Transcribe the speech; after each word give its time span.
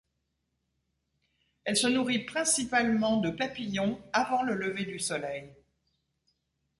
Elle 1.63 1.77
se 1.77 1.85
nourrit 1.85 2.25
principalement 2.25 3.17
de 3.17 3.29
papillons 3.29 4.01
avant 4.13 4.41
le 4.41 4.55
lever 4.55 4.83
du 4.85 4.97
soleil. 4.97 5.53